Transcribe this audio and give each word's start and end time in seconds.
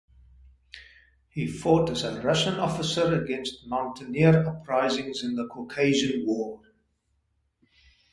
He 1.29 1.45
fought 1.45 1.91
as 1.91 2.01
a 2.03 2.19
Russian 2.23 2.55
officer 2.55 3.21
against 3.23 3.67
mountaineer 3.67 4.47
uprisings 4.47 5.21
in 5.23 5.35
the 5.35 5.45
Caucasian 5.47 6.25
War. 6.25 6.59